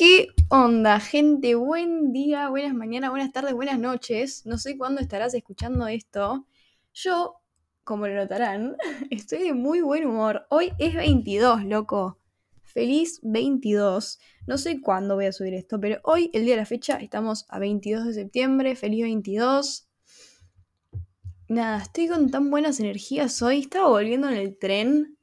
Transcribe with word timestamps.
¿Qué 0.00 0.28
onda, 0.48 0.98
gente? 0.98 1.54
Buen 1.56 2.10
día, 2.10 2.48
buenas 2.48 2.72
mañanas, 2.72 3.10
buenas 3.10 3.32
tardes, 3.32 3.52
buenas 3.52 3.78
noches. 3.78 4.46
No 4.46 4.56
sé 4.56 4.78
cuándo 4.78 5.02
estarás 5.02 5.34
escuchando 5.34 5.86
esto. 5.88 6.46
Yo, 6.94 7.34
como 7.84 8.06
lo 8.06 8.14
notarán, 8.14 8.78
estoy 9.10 9.40
de 9.40 9.52
muy 9.52 9.82
buen 9.82 10.06
humor. 10.06 10.46
Hoy 10.48 10.72
es 10.78 10.94
22, 10.94 11.66
loco. 11.66 12.18
Feliz 12.62 13.20
22. 13.24 14.18
No 14.46 14.56
sé 14.56 14.80
cuándo 14.80 15.16
voy 15.16 15.26
a 15.26 15.32
subir 15.32 15.52
esto, 15.52 15.78
pero 15.78 16.00
hoy, 16.04 16.30
el 16.32 16.46
día 16.46 16.54
de 16.54 16.62
la 16.62 16.64
fecha, 16.64 16.96
estamos 16.96 17.44
a 17.50 17.58
22 17.58 18.06
de 18.06 18.14
septiembre. 18.14 18.76
Feliz 18.76 19.02
22. 19.02 19.86
Nada, 21.48 21.82
estoy 21.82 22.08
con 22.08 22.30
tan 22.30 22.48
buenas 22.50 22.80
energías 22.80 23.42
hoy. 23.42 23.58
Estaba 23.58 23.90
volviendo 23.90 24.30
en 24.30 24.36
el 24.38 24.56
tren 24.56 25.18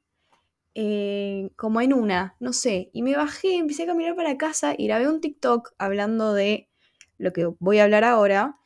eh, 0.79 1.49
como 1.55 1.81
en 1.81 1.91
una, 1.91 2.35
no 2.39 2.53
sé, 2.53 2.91
y 2.93 3.01
me 3.01 3.17
bajé, 3.17 3.55
empecé 3.55 3.81
a 3.81 3.87
caminar 3.87 4.15
para 4.15 4.37
casa 4.37 4.75
y 4.77 4.85
grabé 4.85 5.09
un 5.09 5.21
TikTok 5.21 5.73
hablando 5.79 6.35
de 6.35 6.69
lo 7.17 7.33
que 7.33 7.47
voy 7.57 7.79
a 7.79 7.85
hablar 7.85 8.03
ahora. 8.03 8.59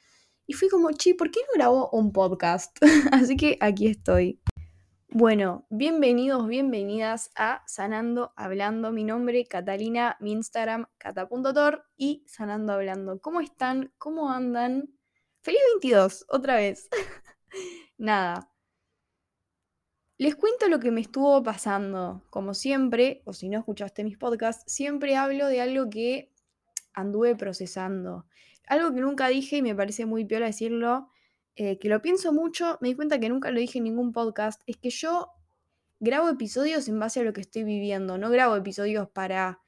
Y 0.45 0.51
fui 0.51 0.67
como, 0.67 0.91
chi, 0.91 1.13
¿por 1.13 1.31
qué 1.31 1.39
no 1.39 1.53
grabo 1.55 1.89
un 1.91 2.11
podcast? 2.11 2.77
Así 3.13 3.37
que 3.37 3.57
aquí 3.61 3.87
estoy. 3.87 4.41
Bueno, 5.07 5.65
bienvenidos, 5.69 6.49
bienvenidas 6.49 7.31
a 7.37 7.63
Sanando 7.65 8.33
Hablando. 8.35 8.91
Mi 8.91 9.05
nombre, 9.05 9.45
Catalina, 9.45 10.17
mi 10.19 10.33
Instagram, 10.33 10.87
cata.tor 10.97 11.85
y 11.95 12.25
Sanando 12.27 12.73
Hablando. 12.73 13.21
¿Cómo 13.21 13.39
están? 13.39 13.93
¿Cómo 13.97 14.29
andan? 14.29 14.89
Feliz 15.43 15.61
22, 15.75 16.25
otra 16.27 16.55
vez. 16.55 16.89
Nada, 17.97 18.50
les 20.21 20.35
cuento 20.35 20.67
lo 20.67 20.79
que 20.79 20.91
me 20.91 21.01
estuvo 21.01 21.41
pasando. 21.41 22.21
Como 22.29 22.53
siempre, 22.53 23.23
o 23.25 23.33
si 23.33 23.49
no 23.49 23.57
escuchaste 23.57 24.03
mis 24.03 24.19
podcasts, 24.19 24.71
siempre 24.71 25.15
hablo 25.15 25.47
de 25.47 25.61
algo 25.61 25.89
que 25.89 26.31
anduve 26.93 27.35
procesando. 27.35 28.27
Algo 28.67 28.93
que 28.93 29.01
nunca 29.01 29.29
dije 29.29 29.57
y 29.57 29.61
me 29.63 29.73
parece 29.73 30.05
muy 30.05 30.23
piola 30.23 30.45
decirlo, 30.45 31.09
eh, 31.55 31.79
que 31.79 31.89
lo 31.89 32.03
pienso 32.03 32.33
mucho, 32.33 32.77
me 32.81 32.89
di 32.89 32.95
cuenta 32.95 33.19
que 33.19 33.29
nunca 33.29 33.49
lo 33.49 33.59
dije 33.59 33.79
en 33.79 33.85
ningún 33.85 34.13
podcast, 34.13 34.61
es 34.67 34.77
que 34.77 34.91
yo 34.91 35.31
grabo 35.99 36.29
episodios 36.29 36.87
en 36.87 36.99
base 36.99 37.21
a 37.21 37.23
lo 37.23 37.33
que 37.33 37.41
estoy 37.41 37.63
viviendo, 37.63 38.19
no 38.19 38.29
grabo 38.29 38.55
episodios 38.55 39.09
para 39.09 39.59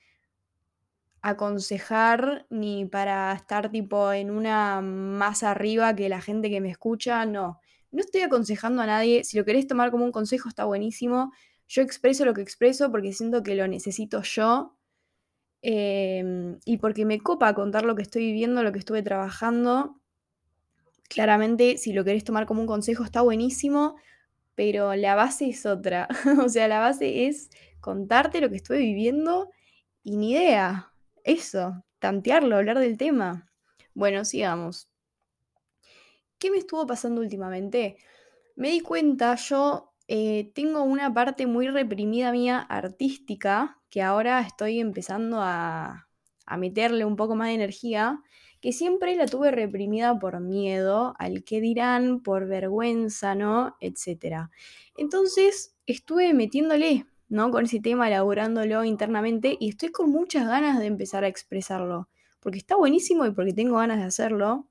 aconsejar 1.23 2.45
ni 2.52 2.85
para 2.85 3.33
estar 3.33 3.72
tipo 3.72 4.13
en 4.13 4.30
una 4.30 4.81
más 4.81 5.41
arriba 5.41 5.95
que 5.95 6.09
la 6.09 6.22
gente 6.22 6.52
que 6.52 6.61
me 6.61 6.69
escucha, 6.69 7.25
no 7.25 7.59
no 7.94 8.02
estoy 8.02 8.22
aconsejando 8.22 8.81
a 8.81 8.88
nadie, 8.88 9.23
si 9.23 9.38
lo 9.38 9.45
querés 9.45 9.67
tomar 9.67 9.91
como 9.91 10.03
un 10.03 10.11
consejo 10.11 10.49
está 10.49 10.66
buenísimo. 10.66 11.31
Yo 11.67 11.81
expreso 11.81 12.25
lo 12.25 12.33
que 12.33 12.41
expreso 12.41 12.91
porque 12.91 13.13
siento 13.13 13.44
que 13.44 13.55
lo 13.55 13.67
necesito 13.67 14.22
yo 14.23 14.75
em, 15.61 16.59
y 16.66 16.77
porque 16.77 17.05
me 17.05 17.19
copa 17.19 17.53
contar 17.53 17.85
lo 17.85 17.95
que 17.95 18.02
estoy 18.02 18.25
viviendo, 18.25 18.63
lo 18.63 18.72
que 18.72 18.80
estuve 18.80 19.03
trabajando. 19.03 20.02
Claramente, 21.08 21.77
si 21.77 21.94
lo 21.94 22.03
querés 22.03 22.23
tomar 22.23 22.47
como 22.47 22.61
un 22.61 22.67
consejo 22.67 23.03
está 23.03 23.22
buenísimo, 23.22 23.95
pero 24.55 24.95
la 24.95 25.13
base 25.16 25.50
es 25.50 25.66
otra. 25.66 26.07
o 26.44 26.50
sea, 26.50 26.67
la 26.67 26.80
base 26.80 27.28
es 27.28 27.50
contarte 27.80 28.41
lo 28.41 28.50
que 28.50 28.57
estuve 28.57 28.80
viviendo 28.80 29.50
y 30.03 30.17
ni 30.17 30.31
idea. 30.33 30.91
Eso, 31.23 31.85
tantearlo, 32.00 32.57
hablar 32.57 32.80
del 32.80 32.97
tema. 32.97 33.47
Bueno, 33.94 34.25
sigamos. 34.25 34.89
¿Qué 36.44 36.52
me 36.52 36.58
estuvo 36.58 36.86
pasando 36.86 37.22
últimamente? 37.22 37.95
Me 38.58 38.72
di 38.72 38.81
cuenta, 38.81 39.36
yo 39.36 39.94
eh, 40.09 40.52
tengo 40.53 40.83
una 40.83 41.13
parte 41.13 41.47
muy 41.47 41.69
reprimida 41.69 42.33
mía 42.33 42.59
artística, 42.59 43.80
que 43.89 44.02
ahora 44.02 44.41
estoy 44.41 44.81
empezando 44.81 45.38
a, 45.39 46.09
meterle 46.58 47.05
un 47.05 47.16
poco 47.16 47.35
más 47.35 47.47
de 47.47 47.53
energía, 47.53 48.22
que 48.59 48.73
siempre 48.73 49.16
la 49.16 49.25
tuve 49.25 49.52
reprimida 49.52 50.19
por 50.19 50.41
miedo 50.41 51.16
al 51.17 51.45
que 51.45 51.61
dirán, 51.61 52.19
por 52.19 52.45
vergüenza, 52.45 53.35
¿no? 53.35 53.78
Etcétera. 53.79 54.51
Entonces 54.97 55.78
estuve 55.85 56.34
metiéndole, 56.34 57.06
¿no? 57.29 57.51
Con 57.51 57.63
ese 57.63 57.79
tema, 57.79 58.09
elaborándolo 58.09 58.84
internamente 58.84 59.56
y 59.57 59.69
estoy 59.69 59.94
con 59.94 60.12
muchas 60.12 60.45
ganas 60.45 60.78
de 60.81 60.88
empezar 60.88 61.23
a 61.23 61.29
expresarlo, 61.29 62.09
porque 62.41 62.57
está 62.57 62.75
buenísimo 62.75 63.25
y 63.25 63.31
porque 63.31 63.53
tengo 63.53 63.78
ganas 63.78 64.00
de 64.00 64.03
hacerlo. 64.03 64.68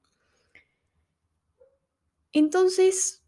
Entonces, 2.32 3.22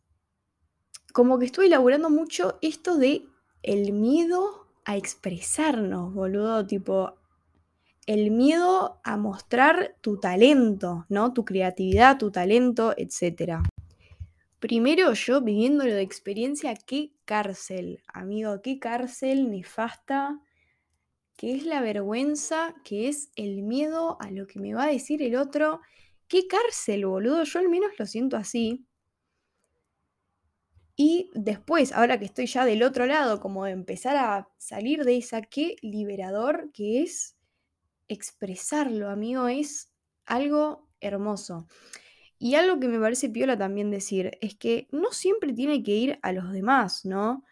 como 1.12 1.38
que 1.38 1.46
estuve 1.46 1.66
elaborando 1.66 2.10
mucho 2.10 2.58
esto 2.62 2.96
de 2.96 3.26
el 3.62 3.92
miedo 3.92 4.66
a 4.84 4.96
expresarnos, 4.96 6.12
boludo, 6.12 6.66
tipo 6.66 7.14
el 8.06 8.30
miedo 8.30 9.00
a 9.02 9.16
mostrar 9.16 9.96
tu 10.02 10.18
talento, 10.18 11.06
¿no? 11.08 11.32
Tu 11.32 11.44
creatividad, 11.44 12.18
tu 12.18 12.30
talento, 12.30 12.94
etc. 12.96 13.62
Primero 14.58 15.12
yo 15.14 15.40
viviéndolo 15.40 15.94
de 15.94 16.02
experiencia, 16.02 16.74
qué 16.74 17.12
cárcel, 17.24 18.02
amigo, 18.12 18.60
qué 18.62 18.78
cárcel 18.78 19.50
nefasta, 19.50 20.40
qué 21.36 21.54
es 21.54 21.64
la 21.64 21.80
vergüenza, 21.80 22.74
qué 22.84 23.08
es 23.08 23.30
el 23.36 23.62
miedo 23.62 24.18
a 24.20 24.30
lo 24.30 24.46
que 24.46 24.60
me 24.60 24.74
va 24.74 24.84
a 24.84 24.92
decir 24.92 25.22
el 25.22 25.36
otro. 25.36 25.80
Qué 26.28 26.46
cárcel, 26.46 27.06
boludo, 27.06 27.44
yo 27.44 27.58
al 27.58 27.68
menos 27.68 27.92
lo 27.98 28.06
siento 28.06 28.36
así. 28.36 28.86
Y 30.96 31.30
después, 31.34 31.92
ahora 31.92 32.18
que 32.18 32.24
estoy 32.24 32.46
ya 32.46 32.64
del 32.64 32.82
otro 32.82 33.06
lado, 33.06 33.40
como 33.40 33.64
de 33.64 33.72
empezar 33.72 34.16
a 34.16 34.48
salir 34.58 35.04
de 35.04 35.16
esa, 35.16 35.42
qué 35.42 35.76
liberador 35.82 36.70
que 36.72 37.02
es 37.02 37.36
expresarlo, 38.06 39.10
amigo, 39.10 39.48
es 39.48 39.92
algo 40.24 40.88
hermoso. 41.00 41.66
Y 42.38 42.54
algo 42.54 42.78
que 42.78 42.88
me 42.88 43.00
parece 43.00 43.28
piola 43.28 43.56
también 43.56 43.90
decir 43.90 44.38
es 44.40 44.54
que 44.54 44.86
no 44.92 45.12
siempre 45.12 45.52
tiene 45.52 45.82
que 45.82 45.92
ir 45.92 46.18
a 46.22 46.32
los 46.32 46.52
demás, 46.52 47.04
¿no? 47.04 47.44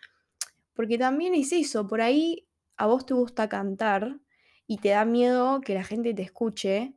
Porque 0.74 0.98
también 0.98 1.34
es 1.34 1.52
eso, 1.52 1.86
por 1.86 2.00
ahí 2.00 2.46
a 2.76 2.86
vos 2.86 3.06
te 3.06 3.14
gusta 3.14 3.48
cantar 3.48 4.18
y 4.66 4.78
te 4.78 4.90
da 4.90 5.04
miedo 5.04 5.60
que 5.60 5.74
la 5.74 5.84
gente 5.84 6.14
te 6.14 6.22
escuche, 6.22 6.94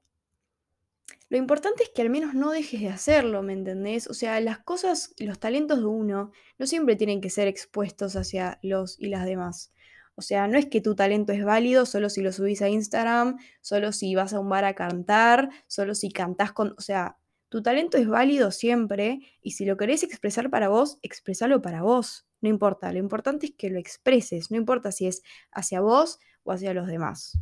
lo 1.29 1.37
importante 1.37 1.83
es 1.83 1.89
que 1.89 2.03
al 2.03 2.09
menos 2.09 2.35
no 2.35 2.51
dejes 2.51 2.81
de 2.81 2.89
hacerlo, 2.89 3.41
¿me 3.41 3.53
entendés? 3.53 4.07
O 4.07 4.13
sea, 4.13 4.39
las 4.41 4.59
cosas, 4.59 5.13
los 5.17 5.39
talentos 5.39 5.79
de 5.79 5.85
uno 5.85 6.31
no 6.59 6.67
siempre 6.67 6.95
tienen 6.95 7.19
que 7.19 7.31
ser 7.31 7.47
expuestos 7.47 8.15
hacia 8.15 8.59
los 8.61 8.99
y 8.99 9.07
las 9.07 9.25
demás. 9.25 9.71
O 10.15 10.21
sea, 10.21 10.47
no 10.47 10.57
es 10.57 10.67
que 10.67 10.81
tu 10.81 10.95
talento 10.95 11.33
es 11.33 11.43
válido 11.43 11.85
solo 11.85 12.09
si 12.09 12.21
lo 12.21 12.31
subís 12.31 12.61
a 12.61 12.69
Instagram, 12.69 13.37
solo 13.61 13.91
si 13.91 14.15
vas 14.15 14.33
a 14.33 14.39
un 14.39 14.49
bar 14.49 14.65
a 14.65 14.75
cantar, 14.75 15.49
solo 15.67 15.95
si 15.95 16.09
cantás 16.11 16.53
con... 16.53 16.75
O 16.77 16.81
sea, 16.81 17.17
tu 17.49 17.61
talento 17.61 17.97
es 17.97 18.07
válido 18.07 18.51
siempre 18.51 19.19
y 19.41 19.51
si 19.51 19.65
lo 19.65 19.77
querés 19.77 20.03
expresar 20.03 20.49
para 20.49 20.69
vos, 20.69 20.99
expresalo 21.01 21.61
para 21.61 21.81
vos. 21.81 22.27
No 22.39 22.49
importa, 22.49 22.93
lo 22.93 22.99
importante 22.99 23.47
es 23.47 23.53
que 23.57 23.69
lo 23.69 23.79
expreses, 23.79 24.51
no 24.51 24.57
importa 24.57 24.91
si 24.91 25.07
es 25.07 25.23
hacia 25.51 25.81
vos 25.81 26.19
o 26.43 26.51
hacia 26.51 26.73
los 26.73 26.87
demás. 26.87 27.39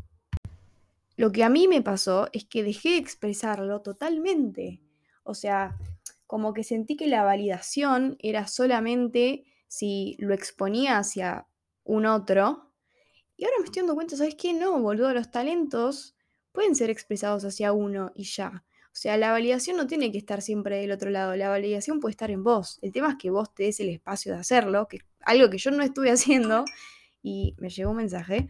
Lo 1.15 1.31
que 1.31 1.43
a 1.43 1.49
mí 1.49 1.67
me 1.67 1.81
pasó 1.81 2.29
es 2.33 2.45
que 2.45 2.63
dejé 2.63 2.91
de 2.91 2.97
expresarlo 2.97 3.81
totalmente. 3.81 4.81
O 5.23 5.33
sea, 5.33 5.77
como 6.27 6.53
que 6.53 6.63
sentí 6.63 6.95
que 6.95 7.07
la 7.07 7.23
validación 7.23 8.17
era 8.19 8.47
solamente 8.47 9.45
si 9.67 10.15
lo 10.19 10.33
exponía 10.33 10.97
hacia 10.97 11.47
un 11.83 12.05
otro. 12.05 12.71
Y 13.37 13.45
ahora 13.45 13.57
me 13.59 13.65
estoy 13.65 13.81
dando 13.81 13.95
cuenta, 13.95 14.15
¿sabes 14.15 14.35
qué? 14.35 14.53
No, 14.53 14.79
boludo, 14.79 15.13
los 15.13 15.31
talentos 15.31 16.15
pueden 16.51 16.75
ser 16.75 16.89
expresados 16.89 17.43
hacia 17.45 17.73
uno 17.73 18.11
y 18.15 18.23
ya. 18.23 18.63
O 18.93 18.95
sea, 18.95 19.17
la 19.17 19.31
validación 19.31 19.75
no 19.75 19.87
tiene 19.87 20.11
que 20.11 20.19
estar 20.19 20.43
siempre 20.43 20.77
del 20.77 20.91
otro 20.91 21.09
lado, 21.09 21.35
la 21.35 21.49
validación 21.49 21.99
puede 21.99 22.11
estar 22.11 22.29
en 22.29 22.43
vos. 22.43 22.77
El 22.83 22.91
tema 22.91 23.09
es 23.09 23.15
que 23.17 23.31
vos 23.31 23.53
te 23.53 23.63
des 23.63 23.79
el 23.79 23.89
espacio 23.89 24.33
de 24.33 24.39
hacerlo, 24.39 24.87
que 24.87 24.99
algo 25.21 25.49
que 25.49 25.57
yo 25.57 25.71
no 25.71 25.81
estuve 25.81 26.11
haciendo, 26.11 26.63
y 27.23 27.55
me 27.57 27.69
llegó 27.69 27.89
un 27.89 27.97
mensaje, 27.97 28.47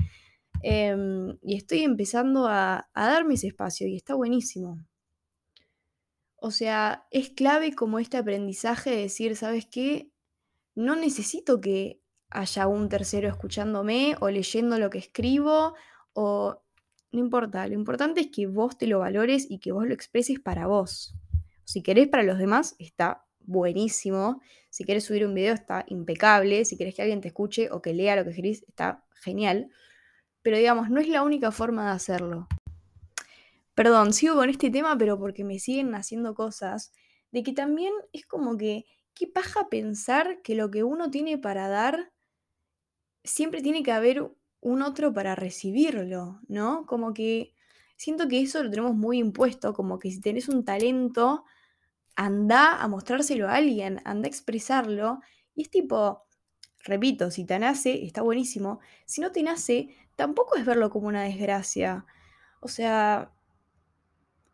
Em, 0.66 1.38
y 1.42 1.58
estoy 1.58 1.84
empezando 1.84 2.48
a, 2.48 2.90
darme 2.96 3.34
ese 3.34 3.48
espacio 3.48 3.86
y 3.86 3.98
está 3.98 4.16
buenísimo. 4.16 4.80
O 6.38 6.52
sea, 6.52 7.06
es 7.12 7.30
clave 7.30 7.76
como 7.76 8.00
este 8.00 8.18
aprendizaje 8.18 8.92
de 8.92 8.98
decir, 8.98 9.36
¿sabes 9.36 9.66
qué? 9.70 10.10
No 10.74 10.96
necesito 10.96 11.60
que 11.60 12.00
haya 12.30 12.68
un 12.68 12.88
tercero 12.90 13.28
escuchándome 13.28 14.16
o 14.22 14.30
leyendo 14.30 14.80
lo 14.80 14.90
que 14.90 15.00
escribo 15.00 15.76
o 16.14 16.62
no 17.12 17.20
importa, 17.20 17.68
lo 17.68 17.74
importante 17.76 18.22
es 18.22 18.28
que 18.32 18.48
vos 18.48 18.78
te 18.78 18.88
lo 18.88 19.00
valores 19.00 19.46
y 19.50 19.60
que 19.60 19.72
vos 19.72 19.86
lo 19.86 19.94
expreses 19.94 20.40
para 20.40 20.66
vos. 20.66 21.14
Si 21.66 21.84
querés 21.84 22.08
para 22.08 22.24
los 22.24 22.40
demás, 22.40 22.76
está 22.80 23.26
buenísimo. 23.40 24.42
Si 24.70 24.86
querés 24.86 25.04
subir 25.04 25.26
un 25.26 25.34
video, 25.36 25.54
está 25.54 25.86
impecable. 25.88 26.66
Si 26.66 26.78
querés 26.78 26.96
que 26.96 27.02
alguien 27.04 27.22
te 27.22 27.28
escuche 27.28 27.70
o 27.70 27.82
que 27.82 27.94
lea 27.94 28.16
lo 28.16 28.24
que 28.24 28.32
escribís, 28.32 28.64
está 28.68 29.06
genial 29.14 29.70
pero 30.44 30.58
digamos, 30.58 30.90
no 30.90 31.00
es 31.00 31.08
la 31.08 31.24
única 31.24 31.52
forma 31.52 31.86
de 31.86 31.92
hacerlo. 31.92 32.48
Perdón, 33.74 34.14
sigo 34.14 34.36
con 34.36 34.50
este 34.50 34.70
tema, 34.70 34.98
pero 34.98 35.18
porque 35.18 35.44
me 35.44 35.58
siguen 35.58 35.96
haciendo 35.96 36.36
cosas, 36.36 36.94
de 37.32 37.42
que 37.42 37.54
también 37.54 37.94
es 38.12 38.26
como 38.28 38.56
que, 38.58 38.86
qué 39.16 39.28
paja 39.28 39.70
pensar 39.70 40.42
que 40.44 40.54
lo 40.54 40.70
que 40.70 40.84
uno 40.84 41.10
tiene 41.10 41.40
para 41.40 41.68
dar, 41.68 42.12
siempre 43.24 43.62
tiene 43.62 43.82
que 43.82 43.92
haber 43.92 44.32
un 44.62 44.82
otro 44.82 45.14
para 45.14 45.34
recibirlo, 45.36 46.40
¿no? 46.48 46.86
Como 46.86 47.14
que 47.14 47.54
siento 47.96 48.28
que 48.28 48.42
eso 48.42 48.62
lo 48.64 48.70
tenemos 48.70 48.96
muy 48.96 49.18
impuesto, 49.18 49.74
como 49.74 49.98
que 49.98 50.12
si 50.12 50.22
tenés 50.22 50.50
un 50.50 50.64
talento, 50.66 51.46
anda 52.16 52.82
a 52.82 52.88
mostrárselo 52.88 53.48
a 53.48 53.56
alguien, 53.56 54.02
anda 54.06 54.28
a 54.28 54.30
expresarlo. 54.30 55.20
Y 55.56 55.64
es 55.64 55.70
tipo, 55.70 56.26
repito, 56.80 57.32
si 57.32 57.46
te 57.46 57.58
nace, 57.60 58.06
está 58.06 58.22
buenísimo. 58.22 58.80
Si 59.06 59.22
no 59.22 59.32
te 59.32 59.44
nace, 59.44 59.96
tampoco 60.16 60.56
es 60.56 60.66
verlo 60.66 60.90
como 60.90 61.08
una 61.08 61.24
desgracia. 61.24 62.06
O 62.60 62.68
sea, 62.68 63.32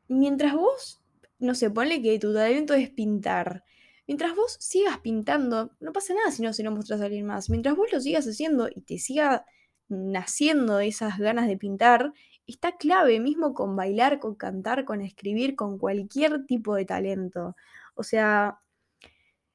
mientras 0.07 0.53
vos, 0.53 1.01
no 1.39 1.55
sé, 1.55 1.69
ponle 1.69 2.01
que 2.01 2.19
tu 2.19 2.33
talento 2.33 2.73
es 2.73 2.89
pintar. 2.89 3.63
Mientras 4.07 4.35
vos 4.35 4.57
sigas 4.59 4.97
pintando, 4.99 5.71
no 5.79 5.93
pasa 5.93 6.13
nada 6.15 6.31
si 6.31 6.41
no 6.41 6.51
se 6.51 6.63
lo 6.63 6.71
muestras 6.71 7.01
a 7.01 7.05
alguien 7.05 7.27
más. 7.27 7.49
Mientras 7.49 7.75
vos 7.75 7.91
lo 7.91 8.01
sigas 8.01 8.25
haciendo 8.25 8.67
y 8.73 8.81
te 8.81 8.97
siga 8.97 9.45
naciendo 9.87 10.79
esas 10.79 11.17
ganas 11.19 11.47
de 11.47 11.57
pintar, 11.57 12.13
está 12.47 12.77
clave 12.77 13.19
mismo 13.19 13.53
con 13.53 13.75
bailar, 13.75 14.19
con 14.19 14.35
cantar, 14.35 14.85
con 14.85 15.01
escribir, 15.01 15.55
con 15.55 15.77
cualquier 15.77 16.45
tipo 16.45 16.75
de 16.75 16.85
talento. 16.85 17.55
O 17.95 18.03
sea, 18.03 18.59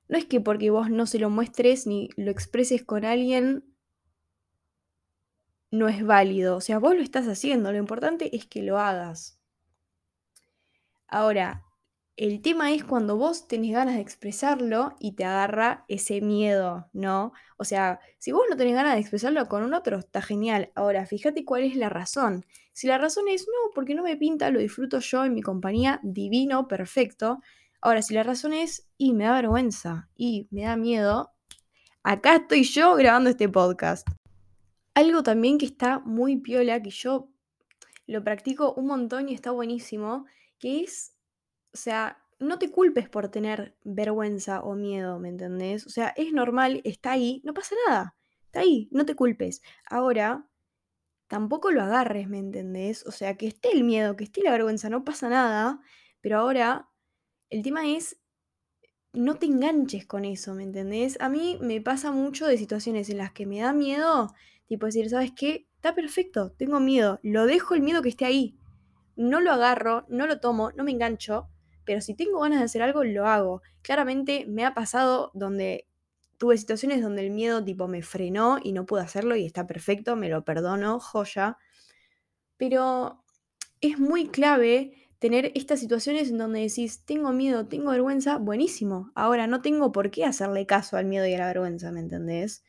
no 0.08 0.18
es 0.18 0.26
que 0.26 0.40
porque 0.40 0.70
vos 0.70 0.90
no 0.90 1.06
se 1.06 1.18
lo 1.18 1.30
muestres 1.30 1.86
ni 1.86 2.10
lo 2.16 2.30
expreses 2.30 2.84
con 2.84 3.04
alguien, 3.04 3.64
no 5.74 5.88
es 5.88 6.04
válido. 6.04 6.56
O 6.56 6.60
sea, 6.60 6.78
vos 6.78 6.94
lo 6.94 7.02
estás 7.02 7.26
haciendo, 7.26 7.72
lo 7.72 7.78
importante 7.78 8.34
es 8.36 8.46
que 8.46 8.62
lo 8.62 8.78
hagas. 8.78 9.38
Ahora, 11.06 11.64
el 12.16 12.42
tema 12.42 12.72
es 12.72 12.84
cuando 12.84 13.16
vos 13.16 13.48
tenés 13.48 13.72
ganas 13.72 13.96
de 13.96 14.00
expresarlo 14.00 14.94
y 15.00 15.12
te 15.12 15.24
agarra 15.24 15.84
ese 15.88 16.20
miedo, 16.20 16.88
¿no? 16.92 17.32
O 17.56 17.64
sea, 17.64 17.98
si 18.18 18.30
vos 18.30 18.44
no 18.48 18.56
tenés 18.56 18.74
ganas 18.74 18.94
de 18.94 19.00
expresarlo 19.00 19.48
con 19.48 19.64
un 19.64 19.74
otro, 19.74 19.98
está 19.98 20.22
genial. 20.22 20.70
Ahora, 20.76 21.06
fíjate 21.06 21.44
cuál 21.44 21.64
es 21.64 21.74
la 21.74 21.88
razón. 21.88 22.46
Si 22.72 22.86
la 22.86 22.98
razón 22.98 23.28
es, 23.28 23.46
no, 23.48 23.70
porque 23.74 23.94
no 23.94 24.04
me 24.04 24.16
pinta, 24.16 24.50
lo 24.50 24.60
disfruto 24.60 25.00
yo 25.00 25.24
en 25.24 25.34
mi 25.34 25.42
compañía, 25.42 26.00
divino, 26.04 26.68
perfecto. 26.68 27.40
Ahora, 27.80 28.00
si 28.00 28.14
la 28.14 28.22
razón 28.22 28.52
es, 28.52 28.88
y 28.96 29.12
me 29.12 29.24
da 29.24 29.34
vergüenza, 29.34 30.08
y 30.16 30.46
me 30.50 30.62
da 30.62 30.76
miedo, 30.76 31.32
acá 32.04 32.36
estoy 32.36 32.62
yo 32.62 32.94
grabando 32.94 33.30
este 33.30 33.48
podcast. 33.48 34.08
Algo 34.94 35.22
también 35.22 35.58
que 35.58 35.66
está 35.66 35.98
muy 36.00 36.36
piola, 36.36 36.82
que 36.82 36.90
yo 36.90 37.30
lo 38.06 38.22
practico 38.22 38.74
un 38.74 38.86
montón 38.86 39.28
y 39.28 39.34
está 39.34 39.50
buenísimo, 39.50 40.26
que 40.58 40.82
es 40.82 41.14
o 41.74 41.76
sea, 41.76 42.18
no 42.38 42.58
te 42.58 42.70
culpes 42.70 43.08
por 43.08 43.28
tener 43.28 43.76
vergüenza 43.82 44.62
o 44.62 44.74
miedo, 44.76 45.18
¿me 45.18 45.28
entendés? 45.28 45.86
O 45.86 45.90
sea, 45.90 46.14
es 46.16 46.32
normal, 46.32 46.80
está 46.84 47.12
ahí, 47.12 47.42
no 47.44 47.52
pasa 47.52 47.74
nada. 47.88 48.14
Está 48.46 48.60
ahí, 48.60 48.88
no 48.92 49.04
te 49.04 49.16
culpes. 49.16 49.60
Ahora, 49.84 50.48
tampoco 51.26 51.72
lo 51.72 51.82
agarres, 51.82 52.28
¿me 52.28 52.38
entendés? 52.38 53.04
O 53.06 53.10
sea, 53.10 53.36
que 53.36 53.48
esté 53.48 53.72
el 53.72 53.82
miedo, 53.82 54.14
que 54.16 54.24
esté 54.24 54.42
la 54.42 54.52
vergüenza, 54.52 54.88
no 54.88 55.04
pasa 55.04 55.28
nada. 55.28 55.80
Pero 56.20 56.38
ahora, 56.38 56.88
el 57.50 57.62
tema 57.62 57.88
es, 57.88 58.20
no 59.12 59.34
te 59.34 59.46
enganches 59.46 60.06
con 60.06 60.24
eso, 60.24 60.54
¿me 60.54 60.62
entendés? 60.62 61.20
A 61.20 61.28
mí 61.28 61.58
me 61.60 61.80
pasa 61.80 62.12
mucho 62.12 62.46
de 62.46 62.56
situaciones 62.56 63.10
en 63.10 63.18
las 63.18 63.32
que 63.32 63.46
me 63.46 63.60
da 63.60 63.72
miedo, 63.72 64.32
tipo 64.66 64.86
decir, 64.86 65.08
¿sabes 65.10 65.32
qué? 65.36 65.66
Está 65.76 65.94
perfecto, 65.94 66.52
tengo 66.52 66.80
miedo, 66.80 67.20
lo 67.22 67.46
dejo 67.46 67.74
el 67.74 67.82
miedo 67.82 68.02
que 68.02 68.08
esté 68.08 68.24
ahí. 68.24 68.56
No 69.16 69.40
lo 69.40 69.52
agarro, 69.52 70.06
no 70.08 70.26
lo 70.26 70.40
tomo, 70.40 70.72
no 70.72 70.84
me 70.84 70.90
engancho, 70.90 71.48
pero 71.84 72.00
si 72.00 72.14
tengo 72.14 72.40
ganas 72.40 72.58
de 72.58 72.64
hacer 72.64 72.82
algo, 72.82 73.04
lo 73.04 73.26
hago. 73.26 73.62
Claramente 73.82 74.46
me 74.48 74.64
ha 74.64 74.74
pasado 74.74 75.30
donde 75.34 75.86
tuve 76.38 76.56
situaciones 76.58 77.02
donde 77.02 77.24
el 77.24 77.30
miedo 77.30 77.64
tipo 77.64 77.88
me 77.88 78.02
frenó 78.02 78.58
y 78.62 78.72
no 78.72 78.86
pude 78.86 79.02
hacerlo 79.02 79.36
y 79.36 79.46
está 79.46 79.66
perfecto, 79.66 80.16
me 80.16 80.28
lo 80.28 80.44
perdono, 80.44 80.98
joya. 80.98 81.58
Pero 82.56 83.22
es 83.80 83.98
muy 83.98 84.28
clave 84.28 84.94
tener 85.18 85.52
estas 85.54 85.80
situaciones 85.80 86.30
en 86.30 86.38
donde 86.38 86.60
decís, 86.60 87.04
tengo 87.04 87.32
miedo, 87.32 87.66
tengo 87.66 87.90
vergüenza, 87.90 88.38
buenísimo. 88.38 89.10
Ahora 89.14 89.46
no 89.46 89.62
tengo 89.62 89.92
por 89.92 90.10
qué 90.10 90.24
hacerle 90.24 90.66
caso 90.66 90.96
al 90.96 91.06
miedo 91.06 91.26
y 91.26 91.34
a 91.34 91.38
la 91.38 91.46
vergüenza, 91.46 91.90
¿me 91.92 92.00
entendés? 92.00 92.64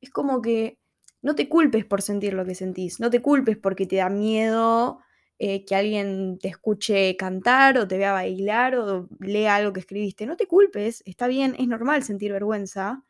Es 0.00 0.10
como 0.10 0.42
que 0.42 0.78
no 1.22 1.34
te 1.34 1.48
culpes 1.48 1.84
por 1.84 2.02
sentir 2.02 2.34
lo 2.34 2.44
que 2.44 2.54
sentís, 2.54 3.00
no 3.00 3.10
te 3.10 3.22
culpes 3.22 3.56
porque 3.56 3.86
te 3.86 3.96
da 3.96 4.10
miedo 4.10 5.00
eh, 5.38 5.64
que 5.64 5.74
alguien 5.74 6.38
te 6.38 6.48
escuche 6.48 7.16
cantar 7.16 7.78
o 7.78 7.88
te 7.88 7.98
vea 7.98 8.12
bailar 8.12 8.76
o 8.76 9.08
lea 9.20 9.56
algo 9.56 9.72
que 9.72 9.80
escribiste. 9.80 10.26
No 10.26 10.36
te 10.36 10.46
culpes, 10.46 11.02
está 11.06 11.26
bien, 11.26 11.56
es 11.58 11.66
normal 11.68 12.02
sentir 12.04 12.32
vergüenza, 12.32 13.04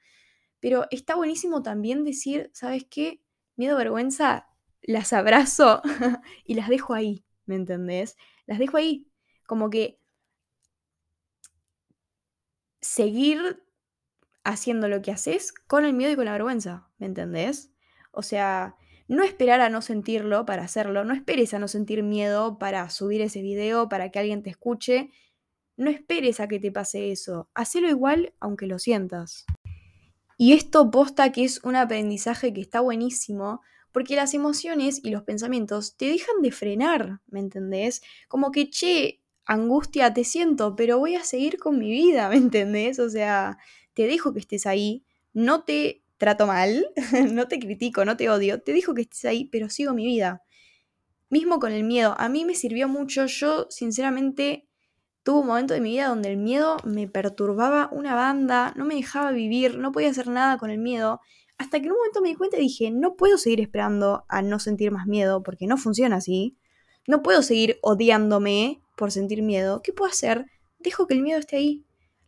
pero 0.61 0.87
está 0.91 1.17
buenísimo 1.17 1.63
también 1.63 2.05
decir, 2.05 2.51
¿sabes 2.55 2.87
qué? 2.89 3.23
Miedo, 3.57 3.77
vergüenza, 3.77 4.49
las 4.83 5.13
abrazo 5.13 5.83
y 6.45 6.55
las 6.55 6.69
dejo 6.69 6.95
ahí, 6.95 7.25
¿me 7.47 7.57
entendés? 7.57 8.17
Las 8.47 8.59
dejo 8.59 8.77
ahí, 8.77 9.07
como 9.47 9.71
que 9.71 9.99
seguir 12.81 13.63
haciendo 14.45 14.89
lo 14.89 15.03
que 15.03 15.13
haces 15.13 15.53
con 15.53 15.85
el 15.85 15.93
miedo 15.93 16.13
y 16.13 16.17
con 16.17 16.27
la 16.27 16.33
vergüenza, 16.33 16.89
¿me 16.99 17.07
entendés? 17.07 17.72
O 18.13 18.23
sea, 18.23 18.77
no 19.09 19.25
esperar 19.25 19.61
a 19.61 19.69
no 19.69 19.83
sentirlo 19.83 20.47
para 20.47 20.63
hacerlo, 20.63 21.05
no 21.05 21.13
esperes 21.13 21.53
a 21.55 21.59
no 21.59 21.69
sentir 21.69 22.03
miedo 22.03 22.59
para 22.59 22.89
subir 22.89 23.21
ese 23.21 23.43
video, 23.43 23.89
para 23.89 24.11
que 24.11 24.19
alguien 24.19 24.43
te 24.43 24.51
escuche, 24.51 25.11
no 25.77 25.91
esperes 25.91 26.41
a 26.41 26.49
que 26.49 26.61
te 26.61 26.71
pase 26.71 27.11
eso, 27.11 27.49
hacelo 27.55 27.89
igual 27.89 28.33
aunque 28.41 28.67
lo 28.67 28.79
sientas. 28.79 29.45
Y 30.39 30.53
esto 30.53 30.91
posta 30.91 31.33
que 31.33 31.45
es 31.45 31.63
un 31.65 31.77
aprendizaje 31.77 32.53
que 32.53 32.61
está 32.61 32.81
buenísimo, 32.81 33.61
porque 33.93 34.17
las 34.17 34.35
emociones 34.35 35.01
y 35.05 35.11
los 35.11 35.23
pensamientos 35.23 35.97
te 35.97 36.07
dejan 36.07 36.41
de 36.41 36.51
frenar, 36.51 37.21
¿me 37.27 37.41
entendés? 37.41 38.03
Como 38.29 38.51
que, 38.51 38.71
che, 38.71 39.21
angustia 39.45 40.15
te 40.15 40.25
siento, 40.25 40.75
pero 40.77 40.99
voy 40.99 41.15
a 41.15 41.25
seguir 41.25 41.59
con 41.59 41.79
mi 41.79 41.91
vida, 41.91 42.29
¿me 42.31 42.37
entendés? 42.37 42.99
O 42.99 43.11
sea, 43.11 43.59
te 43.95 44.07
dejo 44.07 44.33
que 44.33 44.41
estés 44.41 44.67
ahí, 44.67 45.05
no 45.35 45.65
te 45.65 46.02
trato 46.23 46.47
mal, 46.47 46.87
no 47.33 47.49
te 47.49 47.59
critico, 47.59 48.05
no 48.05 48.17
te 48.17 48.31
odio, 48.31 48.63
te 48.63 48.73
dijo 48.73 48.95
que 48.95 49.03
estés 49.03 49.25
ahí, 49.25 49.47
pero 49.47 49.69
sigo 49.69 49.93
mi 49.93 50.07
vida. 50.07 50.41
Mismo 51.31 51.59
con 51.59 51.73
el 51.73 51.83
miedo, 51.83 52.15
a 52.17 52.29
mí 52.29 52.45
me 52.45 52.55
sirvió 52.55 52.87
mucho, 52.87 53.27
yo 53.27 53.67
sinceramente 53.71 54.69
tuve 55.25 55.41
un 55.41 55.49
momento 55.49 55.75
de 55.75 55.81
mi 55.81 55.91
vida 55.91 56.07
donde 56.07 56.31
el 56.31 56.37
miedo 56.37 56.77
me 56.85 57.09
perturbaba 57.09 57.89
una 57.91 58.15
banda, 58.15 58.73
no 58.77 58.85
me 58.85 58.95
dejaba 58.95 59.33
vivir, 59.33 59.79
no 59.79 59.91
podía 59.91 60.11
hacer 60.11 60.29
nada 60.29 60.59
con 60.59 60.71
el 60.71 60.79
miedo, 60.79 61.21
hasta 61.59 61.81
que 61.81 61.87
en 61.87 61.91
un 61.91 61.99
momento 61.99 62.21
me 62.21 62.29
di 62.29 62.37
cuenta 62.37 62.57
y 62.57 62.61
dije, 62.61 62.93
no 62.93 63.17
puedo 63.17 63.37
seguir 63.37 63.61
esperando 63.61 64.25
a 64.29 64.43
no 64.43 64.61
sentir 64.61 64.93
más 64.93 65.09
miedo, 65.09 65.43
porque 65.43 65.67
no 65.67 65.77
funciona 65.77 66.19
así, 66.19 66.57
no 67.09 67.25
puedo 67.25 67.43
seguir 67.43 67.81
odiándome 67.83 68.81
por 68.97 69.11
sentir 69.11 69.43
miedo, 69.43 69.83
¿qué 69.83 69.93
puedo 69.93 70.09
hacer? 70.09 70.47
Dejo 70.79 71.09
que 71.09 71.15
el 71.15 71.23
miedo 71.23 71.41
esté 71.41 71.57
ahí, 71.57 71.85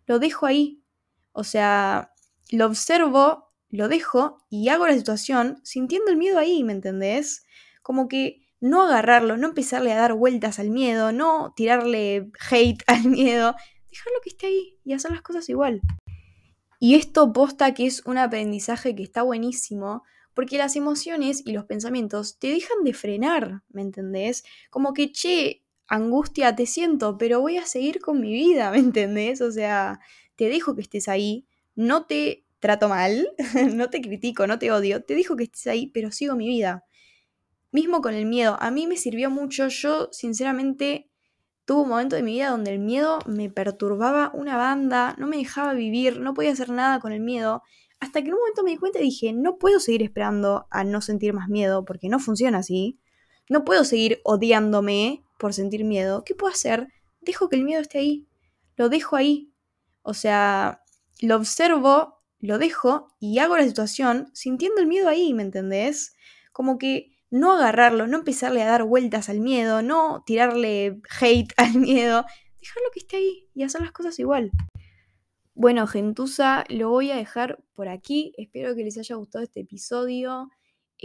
lo 0.06 0.18
dejo 0.18 0.46
ahí, 0.46 0.82
o 1.30 1.44
sea, 1.44 2.12
lo 2.50 2.66
observo 2.66 3.43
lo 3.74 3.88
dejo 3.88 4.38
y 4.48 4.68
hago 4.68 4.86
la 4.86 4.94
situación 4.94 5.60
sintiendo 5.64 6.10
el 6.10 6.16
miedo 6.16 6.38
ahí, 6.38 6.62
¿me 6.62 6.72
entendés? 6.72 7.44
Como 7.82 8.06
que 8.06 8.40
no 8.60 8.82
agarrarlo, 8.82 9.36
no 9.36 9.48
empezarle 9.48 9.92
a 9.92 9.96
dar 9.96 10.14
vueltas 10.14 10.58
al 10.58 10.70
miedo, 10.70 11.12
no 11.12 11.52
tirarle 11.56 12.30
hate 12.50 12.82
al 12.86 13.04
miedo, 13.08 13.54
dejarlo 13.90 14.20
que 14.22 14.30
esté 14.30 14.46
ahí 14.46 14.78
y 14.84 14.92
hacer 14.92 15.10
las 15.10 15.22
cosas 15.22 15.48
igual. 15.48 15.80
Y 16.78 16.94
esto 16.94 17.32
posta 17.32 17.74
que 17.74 17.86
es 17.86 18.06
un 18.06 18.18
aprendizaje 18.18 18.94
que 18.94 19.02
está 19.02 19.22
buenísimo, 19.22 20.04
porque 20.34 20.58
las 20.58 20.76
emociones 20.76 21.42
y 21.44 21.52
los 21.52 21.64
pensamientos 21.64 22.38
te 22.38 22.48
dejan 22.48 22.84
de 22.84 22.94
frenar, 22.94 23.62
¿me 23.70 23.82
entendés? 23.82 24.44
Como 24.70 24.92
que, 24.92 25.10
che, 25.10 25.64
angustia 25.88 26.54
te 26.54 26.66
siento, 26.66 27.18
pero 27.18 27.40
voy 27.40 27.56
a 27.56 27.66
seguir 27.66 28.00
con 28.00 28.20
mi 28.20 28.32
vida, 28.32 28.70
¿me 28.72 28.78
entendés? 28.78 29.40
O 29.40 29.50
sea, 29.50 29.98
te 30.36 30.48
dejo 30.48 30.76
que 30.76 30.82
estés 30.82 31.08
ahí, 31.08 31.46
no 31.74 32.06
te 32.06 32.43
trato 32.64 32.88
mal, 32.88 33.28
no 33.74 33.90
te 33.90 34.00
critico, 34.00 34.46
no 34.46 34.58
te 34.58 34.72
odio, 34.72 35.04
te 35.04 35.14
dijo 35.14 35.36
que 35.36 35.44
estés 35.44 35.66
ahí, 35.66 35.88
pero 35.88 36.10
sigo 36.10 36.34
mi 36.34 36.48
vida. 36.48 36.82
Mismo 37.72 38.00
con 38.00 38.14
el 38.14 38.24
miedo, 38.24 38.56
a 38.58 38.70
mí 38.70 38.86
me 38.86 38.96
sirvió 38.96 39.28
mucho, 39.28 39.68
yo 39.68 40.08
sinceramente 40.12 41.10
tuve 41.66 41.82
un 41.82 41.90
momento 41.90 42.16
de 42.16 42.22
mi 42.22 42.32
vida 42.32 42.48
donde 42.48 42.72
el 42.72 42.78
miedo 42.78 43.18
me 43.26 43.50
perturbaba 43.50 44.30
una 44.32 44.56
banda, 44.56 45.14
no 45.18 45.26
me 45.26 45.36
dejaba 45.36 45.74
vivir, 45.74 46.20
no 46.20 46.32
podía 46.32 46.52
hacer 46.52 46.70
nada 46.70 47.00
con 47.00 47.12
el 47.12 47.20
miedo, 47.20 47.62
hasta 48.00 48.22
que 48.22 48.28
en 48.28 48.32
un 48.32 48.40
momento 48.40 48.62
me 48.62 48.70
di 48.70 48.78
cuenta 48.78 48.98
y 48.98 49.02
dije, 49.02 49.34
no 49.34 49.58
puedo 49.58 49.78
seguir 49.78 50.02
esperando 50.02 50.66
a 50.70 50.84
no 50.84 51.02
sentir 51.02 51.34
más 51.34 51.50
miedo, 51.50 51.84
porque 51.84 52.08
no 52.08 52.18
funciona 52.18 52.60
así, 52.60 52.98
no 53.50 53.66
puedo 53.66 53.84
seguir 53.84 54.22
odiándome 54.24 55.22
por 55.38 55.52
sentir 55.52 55.84
miedo, 55.84 56.24
¿qué 56.24 56.34
puedo 56.34 56.50
hacer? 56.50 56.88
Dejo 57.20 57.50
que 57.50 57.56
el 57.56 57.64
miedo 57.64 57.82
esté 57.82 57.98
ahí, 57.98 58.26
lo 58.76 58.88
dejo 58.88 59.16
ahí, 59.16 59.52
o 60.00 60.14
sea, 60.14 60.82
lo 61.20 61.36
observo 61.36 62.23
lo 62.44 62.58
dejo 62.58 63.08
y 63.18 63.38
hago 63.38 63.56
la 63.56 63.64
situación 63.64 64.30
sintiendo 64.34 64.80
el 64.80 64.86
miedo 64.86 65.08
ahí, 65.08 65.32
¿me 65.32 65.42
entendés? 65.42 66.14
Como 66.52 66.76
que 66.76 67.16
no 67.30 67.52
agarrarlo, 67.52 68.06
no 68.06 68.18
empezarle 68.18 68.62
a 68.62 68.66
dar 68.66 68.84
vueltas 68.84 69.30
al 69.30 69.40
miedo, 69.40 69.80
no 69.80 70.22
tirarle 70.26 71.00
hate 71.20 71.52
al 71.56 71.78
miedo, 71.78 72.24
dejarlo 72.60 72.90
que 72.92 73.00
esté 73.00 73.16
ahí 73.16 73.48
y 73.54 73.62
hacer 73.62 73.80
las 73.80 73.92
cosas 73.92 74.18
igual. 74.18 74.50
Bueno, 75.54 75.86
gentuza, 75.86 76.64
lo 76.68 76.90
voy 76.90 77.12
a 77.12 77.16
dejar 77.16 77.62
por 77.74 77.88
aquí. 77.88 78.34
Espero 78.36 78.74
que 78.74 78.84
les 78.84 78.98
haya 78.98 79.14
gustado 79.14 79.42
este 79.42 79.60
episodio. 79.60 80.50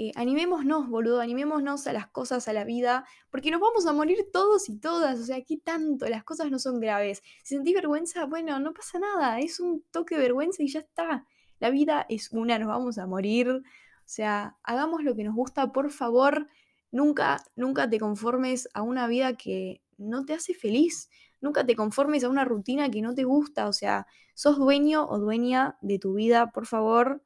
Eh, 0.02 0.14
animémonos, 0.16 0.88
boludo, 0.88 1.20
animémonos 1.20 1.86
a 1.86 1.92
las 1.92 2.08
cosas, 2.08 2.48
a 2.48 2.54
la 2.54 2.64
vida, 2.64 3.06
porque 3.30 3.52
nos 3.52 3.60
vamos 3.60 3.86
a 3.86 3.92
morir 3.92 4.30
todos 4.32 4.70
y 4.70 4.78
todas, 4.78 5.20
o 5.20 5.24
sea, 5.26 5.42
¿qué 5.44 5.58
tanto? 5.58 6.08
Las 6.08 6.24
cosas 6.24 6.50
no 6.50 6.58
son 6.58 6.80
graves. 6.80 7.22
Si 7.44 7.56
sentís 7.56 7.74
vergüenza, 7.74 8.24
bueno, 8.24 8.62
no 8.62 8.74
pasa 8.74 8.98
nada, 8.98 9.40
es 9.40 9.60
un 9.60 9.84
toque 9.92 10.16
de 10.16 10.22
vergüenza 10.22 10.64
y 10.64 10.70
ya 10.70 10.80
está. 10.80 11.26
La 11.60 11.70
vida 11.70 12.06
es 12.08 12.32
una, 12.32 12.58
nos 12.58 12.70
vamos 12.70 12.98
a 12.98 13.08
morir. 13.08 13.50
O 13.50 13.62
sea, 14.06 14.56
hagamos 14.64 15.04
lo 15.04 15.16
que 15.16 15.26
nos 15.26 15.36
gusta, 15.36 15.74
por 15.74 15.92
favor. 15.92 16.48
Nunca, 16.92 17.44
nunca 17.58 17.90
te 17.90 18.00
conformes 18.00 18.70
a 18.74 18.84
una 18.84 19.06
vida 19.06 19.36
que 19.36 19.82
no 19.98 20.24
te 20.24 20.32
hace 20.34 20.54
feliz. 20.54 21.10
Nunca 21.42 21.66
te 21.66 21.76
conformes 21.76 22.24
a 22.24 22.30
una 22.30 22.46
rutina 22.46 22.90
que 22.90 23.02
no 23.02 23.14
te 23.14 23.26
gusta. 23.26 23.68
O 23.68 23.74
sea, 23.74 24.08
sos 24.34 24.58
dueño 24.58 25.06
o 25.10 25.20
dueña 25.20 25.78
de 25.82 26.00
tu 26.00 26.14
vida, 26.14 26.52
por 26.54 26.68
favor. 26.68 27.22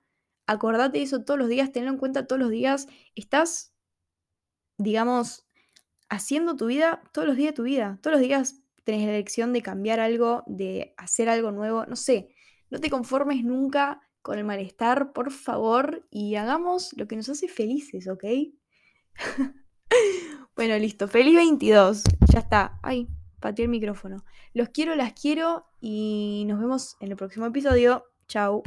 Acordate 0.46 0.98
de 0.98 1.04
eso 1.04 1.24
todos 1.24 1.40
los 1.40 1.50
días, 1.50 1.72
tenlo 1.72 1.92
en 1.92 1.98
cuenta 1.98 2.28
todos 2.28 2.40
los 2.40 2.52
días. 2.52 2.88
Estás, 3.16 3.74
digamos, 4.78 5.46
haciendo 6.10 6.56
tu 6.56 6.68
vida 6.68 7.02
todos 7.14 7.28
los 7.28 7.38
días 7.38 7.52
de 7.52 7.56
tu 7.56 7.64
vida. 7.64 8.00
Todos 8.02 8.18
los 8.18 8.22
días 8.22 8.62
tenés 8.84 9.06
la 9.06 9.14
elección 9.14 9.54
de 9.54 9.62
cambiar 9.62 10.00
algo, 10.00 10.44
de 10.48 10.94
hacer 10.98 11.30
algo 11.30 11.52
nuevo. 11.52 11.86
No 11.86 11.96
sé, 11.96 12.30
no 12.70 12.80
te 12.80 12.90
conformes 12.90 13.44
nunca 13.44 14.02
con 14.22 14.38
el 14.38 14.46
malestar, 14.46 15.12
por 15.14 15.32
favor, 15.32 16.08
y 16.10 16.36
hagamos 16.36 16.94
lo 16.98 17.08
que 17.08 17.16
nos 17.16 17.30
hace 17.30 17.48
felices, 17.48 18.08
¿ok? 18.08 18.24
bueno, 20.56 20.78
listo. 20.78 21.08
Feliz 21.08 21.36
22. 21.36 22.04
Ya 22.32 22.40
está. 22.40 22.80
Ay, 22.82 23.08
pateé 23.40 23.66
el 23.66 23.70
micrófono. 23.70 24.24
Los 24.54 24.70
quiero, 24.70 24.96
las 24.96 25.14
quiero 25.14 25.66
y 25.82 26.46
nos 26.48 26.60
vemos 26.60 26.96
en 27.00 27.12
el 27.12 27.18
próximo 27.18 27.46
episodio. 27.46 28.06
Chao. 28.28 28.62